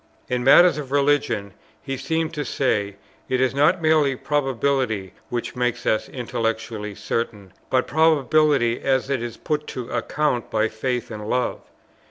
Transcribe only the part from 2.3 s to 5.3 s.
to say, it is not merely probability